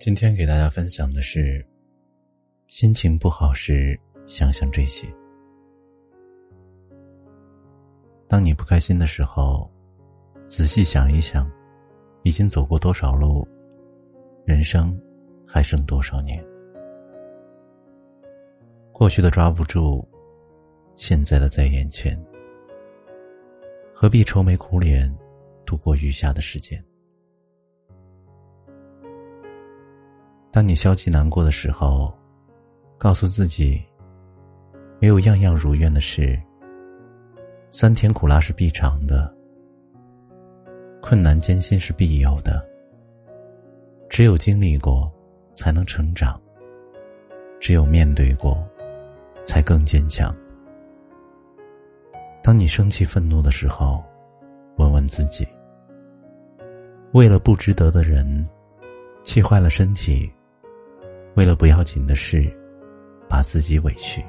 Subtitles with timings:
[0.00, 1.62] 今天给大家分享的是：
[2.68, 5.06] 心情不好时，想想这些。
[8.26, 9.70] 当你不开心的时候，
[10.46, 11.52] 仔细想一想，
[12.22, 13.46] 已经走过多少路，
[14.46, 14.98] 人生
[15.46, 16.42] 还剩多少年？
[18.90, 20.02] 过去的抓不住，
[20.94, 22.18] 现在的在眼前，
[23.92, 25.14] 何必愁眉苦脸，
[25.66, 26.82] 度过余下的时间？
[30.52, 32.12] 当你消极难过的时候，
[32.98, 33.80] 告诉自己，
[34.98, 36.36] 没有样样如愿的事，
[37.70, 39.32] 酸甜苦辣是必尝的，
[41.00, 42.68] 困难艰辛是必有的。
[44.08, 45.08] 只有经历过，
[45.54, 46.34] 才能成长；
[47.60, 48.60] 只有面对过，
[49.44, 50.34] 才更坚强。
[52.42, 54.02] 当你生气愤怒的时候，
[54.78, 55.46] 问问自己：
[57.12, 58.48] 为了不值得的人，
[59.22, 60.28] 气坏了身体。
[61.36, 62.50] 为了不要紧的事，
[63.28, 64.24] 把自己委屈，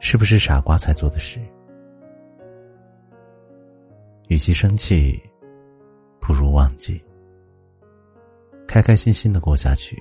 [0.00, 1.40] 是不是傻瓜才做的事？
[4.28, 5.20] 与其生气，
[6.20, 7.02] 不如忘记，
[8.66, 10.00] 开开心心的过下去。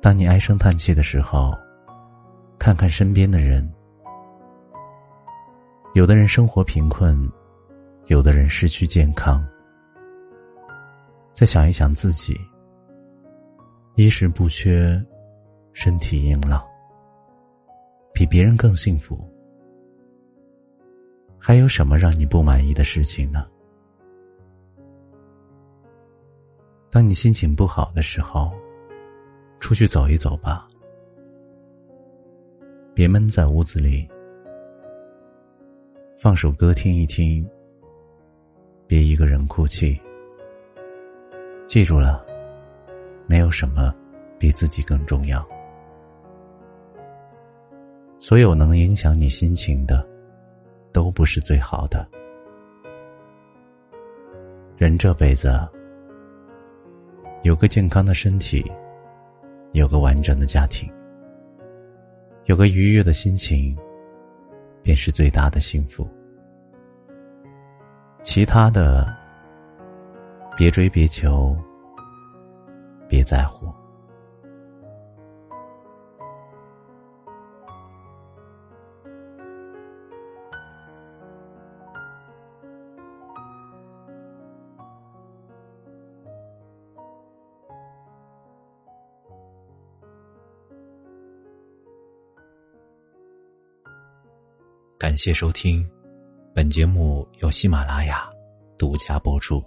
[0.00, 1.52] 当你唉声叹气的时候，
[2.58, 3.68] 看看身边的人，
[5.94, 7.30] 有的人生活贫困，
[8.06, 9.44] 有的人失去健康，
[11.32, 12.36] 再想一想自己。
[13.94, 14.98] 衣食不缺，
[15.74, 16.66] 身体硬朗，
[18.14, 19.20] 比别人更幸福。
[21.38, 23.46] 还有什么让你不满意的事情呢？
[26.90, 28.50] 当你心情不好的时候，
[29.60, 30.66] 出去走一走吧，
[32.94, 34.08] 别闷在屋子里，
[36.18, 37.46] 放首歌听一听，
[38.86, 40.00] 别一个人哭泣。
[41.66, 42.31] 记住了。
[43.32, 43.94] 没有什么
[44.38, 45.42] 比自己更重要。
[48.18, 50.06] 所有能影响你心情的，
[50.92, 52.06] 都不是最好的。
[54.76, 55.48] 人这辈子，
[57.42, 58.70] 有个健康的身体，
[59.72, 60.92] 有个完整的家庭，
[62.44, 63.74] 有个愉悦的心情，
[64.82, 66.06] 便是最大的幸福。
[68.20, 69.10] 其他的，
[70.54, 71.56] 别追别求。
[73.12, 73.70] 别在乎。
[94.98, 95.86] 感谢收听，
[96.54, 98.30] 本节目由喜马拉雅
[98.78, 99.62] 独家播出。